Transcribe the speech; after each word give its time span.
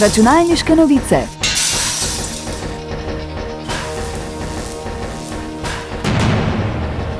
Računalniške 0.00 0.74
novice. 0.76 1.16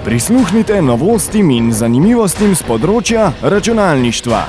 Prisluhnite 0.04 0.82
novostim 0.82 1.52
in 1.54 1.70
zanimivostim 1.70 2.56
z 2.58 2.66
področja 2.66 3.30
računalništva. 3.42 4.42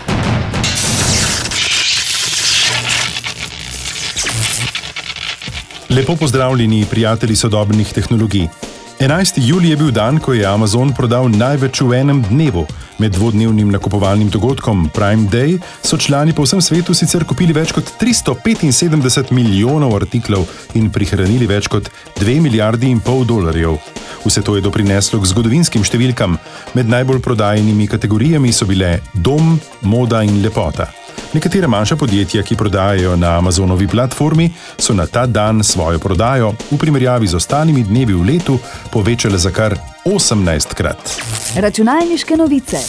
Lepo 5.94 6.16
pozdravljeni, 6.18 6.88
prijatelji 6.90 7.36
sodobnih 7.46 7.94
tehnologij. 7.94 8.65
11. 8.98 9.46
julij 9.46 9.70
je 9.70 9.78
bil 9.78 9.92
dan, 9.92 10.20
ko 10.20 10.34
je 10.34 10.48
Amazon 10.48 10.94
prodal 10.94 11.28
največ 11.28 11.80
v 11.80 11.92
enem 11.92 12.22
dnevu. 12.22 12.66
Med 12.98 13.12
dvodnevnim 13.12 13.70
nakupovalnim 13.70 14.30
dogodkom 14.30 14.90
Prime 14.90 15.28
Day 15.30 15.60
so 15.82 15.98
člani 15.98 16.34
po 16.34 16.42
vsem 16.42 16.62
svetu 16.62 16.94
sicer 16.94 17.26
kupili 17.28 17.54
več 17.54 17.74
kot 17.76 17.92
375 18.00 19.36
milijonov 19.36 19.98
artiklov 20.00 20.48
in 20.80 20.88
prihranili 20.90 21.48
več 21.48 21.68
kot 21.68 21.92
2 22.24 22.40
milijardi 22.42 22.88
in 22.88 23.04
pol 23.04 23.26
dolarjev. 23.28 23.76
Vse 24.24 24.42
to 24.42 24.56
je 24.56 24.64
doprineslo 24.64 25.20
k 25.20 25.28
zgodovinskim 25.28 25.84
številkam. 25.84 26.40
Med 26.74 26.88
najbolj 26.88 27.20
prodajenimi 27.20 27.92
kategorijami 27.92 28.56
so 28.56 28.66
bile 28.66 29.02
dom, 29.14 29.60
moda 29.84 30.24
in 30.24 30.40
lepota. 30.40 30.88
Nekatere 31.36 31.68
manjša 31.68 31.96
podjetja, 31.96 32.44
ki 32.44 32.56
prodajajo 32.56 33.16
na 33.16 33.38
Amazonovi 33.38 33.88
platformi, 33.88 34.50
so 34.80 34.94
na 34.94 35.06
ta 35.06 35.26
dan 35.26 35.64
svojo 35.64 36.00
prodajo 36.00 36.54
v 36.72 36.78
primerjavi 36.80 37.28
z 37.28 37.36
ostalimi 37.36 37.84
dnevi 37.84 38.14
v 38.14 38.24
letu 38.24 38.56
povečale 38.92 39.38
za 39.38 39.52
kar 39.52 39.76
18 40.06 40.74
krat. 40.74 41.12
Računalniške 41.60 42.38
novice. 42.38 42.80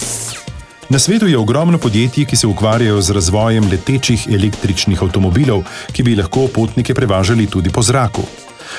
Na 0.88 0.98
svetu 0.98 1.27
je 1.27 1.38
ogromno 1.38 1.78
podjetij, 1.78 2.24
ki 2.24 2.36
se 2.36 2.46
ukvarjajo 2.46 3.02
z 3.02 3.10
razvojem 3.10 3.66
letečih 3.70 4.28
električnih 4.30 5.02
avtomobilov, 5.02 5.64
ki 5.92 6.06
bi 6.06 6.14
lahko 6.14 6.47
potnike 6.47 6.94
prevažali 6.94 7.47
tudi 7.50 7.75
po 7.75 7.83
zraku. 7.83 8.22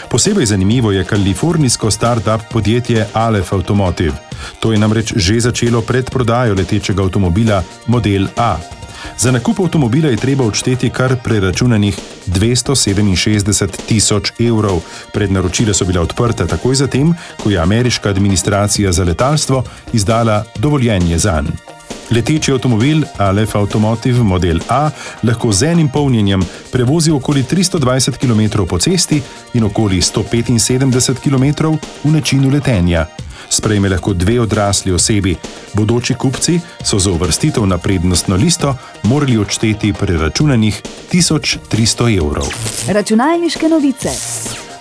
Posebej 0.09 0.45
zanimivo 0.45 0.91
je 0.91 1.03
kalifornijsko 1.03 1.91
start-up 1.91 2.47
podjetje 2.51 3.07
Aleph 3.13 3.53
Automotive. 3.53 4.15
To 4.59 4.71
je 4.71 4.79
namreč 4.79 5.13
že 5.15 5.39
začelo 5.39 5.81
predprodajo 5.81 6.55
letečega 6.55 7.03
avtomobila 7.03 7.63
Model 7.87 8.27
A. 8.37 8.76
Za 9.17 9.31
nakup 9.31 9.59
avtomobila 9.59 10.09
je 10.09 10.17
treba 10.17 10.43
odšteti 10.43 10.89
kar 10.89 11.15
preračunanih 11.23 11.99
267 12.27 13.67
tisoč 13.87 14.31
evrov. 14.39 14.81
Prednaročila 15.13 15.73
so 15.73 15.85
bila 15.85 16.01
odprta 16.01 16.47
takoj 16.47 16.75
zatem, 16.75 17.13
ko 17.43 17.49
je 17.49 17.59
ameriška 17.59 18.09
administracija 18.09 18.91
za 18.91 19.03
letalstvo 19.03 19.63
izdala 19.93 20.43
dovoljenje 20.55 21.17
za 21.17 21.41
njega. 21.41 21.77
Leteči 22.11 22.51
avtomobil 22.51 23.03
Aleph 23.17 23.55
Automotive 23.55 24.23
Model 24.23 24.59
A 24.69 24.89
lahko 25.23 25.51
z 25.51 25.63
enim 25.63 25.89
polnjenjem 25.89 26.45
prevozi 26.71 27.11
okoli 27.11 27.43
320 27.43 28.17
km 28.17 28.63
po 28.69 28.79
cesti 28.79 29.21
in 29.53 29.63
okoli 29.63 30.01
175 30.01 31.19
km 31.23 31.67
v 32.03 32.11
načinu 32.11 32.49
letenja. 32.49 33.05
Sprejme 33.49 33.89
lahko 33.89 34.13
dve 34.13 34.39
odrasli 34.41 34.91
osebi. 34.91 35.35
Bodoči 35.73 36.13
kupci 36.13 36.59
so 36.83 36.99
za 36.99 37.11
uvrstitev 37.11 37.65
na 37.65 37.77
prednostno 37.77 38.35
listo 38.35 38.75
morali 39.03 39.37
odšteti 39.37 39.93
preračunanih 39.93 40.81
1300 41.11 42.17
evrov. 42.17 42.47
Računalniške 42.87 43.69
novice. 43.69 44.09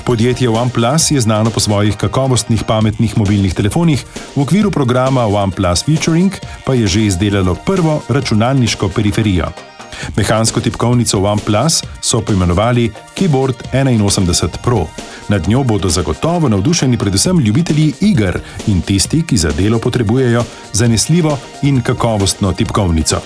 Podjetje 0.06 0.48
OnePlus 0.48 1.10
je 1.10 1.20
znano 1.20 1.50
po 1.50 1.60
svojih 1.60 1.96
kakovostnih 1.96 2.64
pametnih 2.64 3.18
mobilnih 3.18 3.54
telefonih, 3.54 4.04
v 4.36 4.40
okviru 4.40 4.70
programa 4.70 5.26
OnePlus 5.26 5.84
Featuring 5.84 6.32
pa 6.64 6.74
je 6.74 6.86
že 6.86 7.04
izdelalo 7.04 7.54
prvo 7.54 8.02
računalniško 8.08 8.88
periferijo. 8.88 9.75
Mehansko 10.16 10.60
tipkovnico 10.60 11.20
OnePlus 11.20 11.82
so 12.00 12.20
poimenovali 12.20 12.92
Keyboard 13.14 13.54
81 13.72 14.48
Pro. 14.62 14.86
Nad 15.28 15.48
njo 15.48 15.62
bodo 15.62 15.88
zagotovo 15.88 16.48
navdušeni 16.48 16.98
predvsem 16.98 17.38
ljubitelji 17.38 17.92
iger 18.00 18.40
in 18.66 18.82
tisti, 18.82 19.22
ki 19.26 19.36
za 19.36 19.50
delo 19.50 19.78
potrebujejo 19.78 20.44
zanesljivo 20.72 21.38
in 21.62 21.82
kakovostno 21.82 22.52
tipkovnico. 22.52 23.20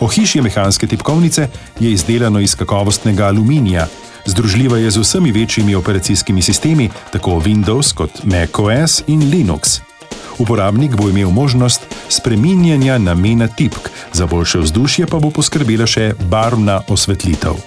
Ohišje 0.00 0.42
mehanske 0.42 0.86
tipkovnice 0.86 1.48
je 1.80 1.92
izdelano 1.92 2.40
iz 2.40 2.54
kakovostnega 2.54 3.26
aluminija. 3.26 3.86
Združljiva 4.26 4.78
je 4.78 4.90
z 4.90 4.98
vsemi 4.98 5.32
večjimi 5.32 5.74
operacijskimi 5.74 6.42
sistemi, 6.42 6.90
tako 7.12 7.30
Windows 7.30 7.94
kot 7.94 8.10
macOS 8.24 9.02
in 9.06 9.30
Linux. 9.30 9.80
Uporabnik 10.38 10.96
bo 10.96 11.08
imel 11.08 11.30
možnost 11.30 11.80
spreminjanja 12.08 12.98
namena 12.98 13.48
tipk, 13.48 13.88
za 14.14 14.26
boljše 14.26 14.58
vzdušje 14.58 15.06
pa 15.06 15.18
bo 15.18 15.30
poskrbela 15.30 15.86
še 15.86 16.12
barvna 16.30 16.80
osvetlitev. 16.88 17.58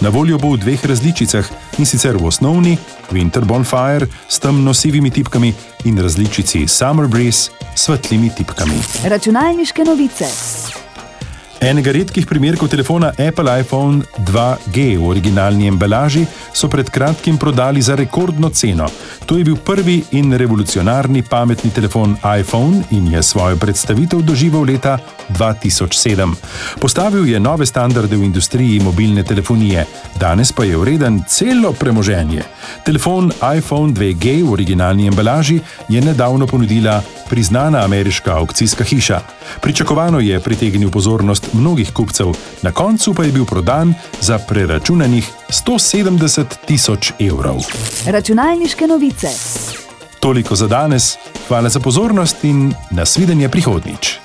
Na 0.00 0.08
voljo 0.08 0.38
bo 0.38 0.54
v 0.54 0.62
dveh 0.62 0.86
različicah 0.86 1.46
in 1.78 1.86
sicer 1.86 2.16
v 2.16 2.26
osnovni 2.26 2.78
Winter 3.10 3.44
Bonfire 3.44 4.06
s 4.28 4.38
temno-sivimi 4.38 5.10
tipkami 5.10 5.54
in 5.84 5.98
različici 5.98 6.68
Summer 6.68 7.06
Breeze 7.06 7.50
s 7.74 7.84
svetlimi 7.86 8.30
tipkami. 8.30 8.78
Računalniške 9.04 9.84
novice. 9.84 10.30
Enega 11.60 11.92
redkih 11.92 12.26
primerkov 12.26 12.68
telefona 12.68 13.12
Apple 13.18 13.60
iPhone 13.60 14.02
2G 14.26 14.96
v 14.98 15.06
originalni 15.06 15.68
embalaži 15.70 16.26
so 16.52 16.68
pred 16.68 16.90
kratkim 16.90 17.38
prodali 17.38 17.82
za 17.82 17.94
rekordno 17.94 18.50
ceno. 18.50 18.88
To 19.26 19.38
je 19.38 19.44
bil 19.44 19.56
prvi 19.56 20.02
in 20.12 20.32
revolucionarni 20.32 21.22
pametni 21.22 21.70
telefon 21.70 22.16
iPhone 22.40 22.82
in 22.90 23.06
je 23.12 23.22
svojo 23.22 23.56
predstavitev 23.56 24.22
doživel 24.22 24.66
leta 24.66 24.98
2007. 25.30 26.34
Postavil 26.80 27.28
je 27.28 27.40
nove 27.40 27.66
standarde 27.66 28.16
v 28.16 28.24
industriji 28.24 28.80
mobilne 28.80 29.22
telefonije, 29.22 29.86
danes 30.20 30.52
pa 30.52 30.64
je 30.64 30.76
vreden 30.76 31.22
celo 31.28 31.72
premoženje. 31.72 32.42
Telefon 32.84 33.32
iPhone 33.56 33.92
2G 33.94 34.42
v 34.42 34.52
originalni 34.52 35.06
embalaži 35.06 35.60
je 35.88 36.00
nedavno 36.00 36.46
ponudila 36.46 37.02
priznana 37.30 37.84
ameriška 37.84 38.36
aukcijska 38.36 38.84
hiša. 38.84 39.20
Pričakovano 39.60 40.20
je 40.20 40.40
pritegnil 40.40 40.90
pozornost 40.90 41.52
mnogih 41.52 41.92
kupcev, 41.92 42.26
na 42.62 42.72
koncu 42.72 43.14
pa 43.14 43.24
je 43.24 43.32
bil 43.32 43.44
prodan 43.44 43.94
za 44.20 44.38
preračunanih 44.38 45.30
170 45.48 46.44
tisoč 46.66 47.12
evrov. 47.20 47.62
Računalniške 48.06 48.86
novice. 48.86 49.28
Toliko 50.20 50.56
za 50.56 50.68
danes, 50.68 51.16
hvala 51.48 51.68
za 51.68 51.80
pozornost 51.80 52.44
in 52.44 52.72
nasvidenje 52.90 53.48
prihodnič. 53.48 54.18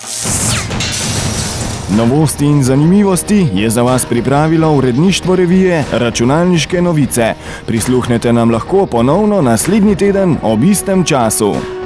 Novosti 1.97 2.45
in 2.45 2.63
zanimivosti 2.63 3.47
je 3.53 3.69
za 3.69 3.81
vas 3.81 4.05
pripravilo 4.05 4.71
uredništvo 4.71 5.35
revije 5.35 5.83
Računalniške 5.91 6.81
novice. 6.81 7.33
Prisluhnete 7.65 8.33
nam 8.33 8.51
lahko 8.51 8.85
ponovno 8.85 9.41
naslednji 9.41 9.95
teden 9.95 10.37
ob 10.41 10.63
istem 10.63 11.03
času. 11.03 11.78